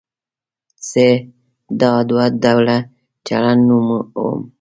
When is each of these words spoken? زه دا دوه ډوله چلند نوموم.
زه 0.89 1.05
دا 1.81 1.91
دوه 2.09 2.25
ډوله 2.41 2.77
چلند 3.27 3.61
نوموم. 3.67 4.39